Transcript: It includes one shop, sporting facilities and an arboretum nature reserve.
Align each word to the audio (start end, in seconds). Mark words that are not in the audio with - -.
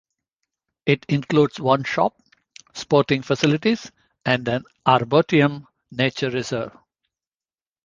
It 0.87 1.05
includes 1.09 1.59
one 1.59 1.83
shop, 1.83 2.15
sporting 2.73 3.21
facilities 3.21 3.91
and 4.25 4.47
an 4.47 4.63
arboretum 4.83 5.67
nature 5.91 6.31
reserve. 6.31 6.75